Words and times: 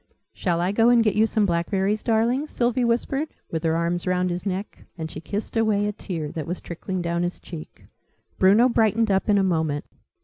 "Shall 0.33 0.61
I 0.61 0.71
go 0.71 0.89
and 0.89 1.03
get 1.03 1.13
you 1.13 1.27
some 1.27 1.45
blackberries, 1.45 2.01
darling?" 2.01 2.47
Sylvie 2.47 2.83
whispered, 2.83 3.27
with 3.51 3.63
her 3.63 3.75
arms 3.75 4.07
round 4.07 4.31
his 4.31 4.47
neck; 4.47 4.85
and 4.97 5.11
she 5.11 5.21
kissed 5.21 5.55
away 5.55 5.85
a 5.85 5.91
tear 5.91 6.31
that 6.31 6.47
was 6.47 6.59
trickling 6.59 7.03
down 7.03 7.21
his 7.21 7.39
cheek. 7.39 7.85
Bruno 8.39 8.67
brightened 8.67 9.11
up 9.11 9.29
in 9.29 9.37
a 9.37 9.43
moment. 9.43 9.85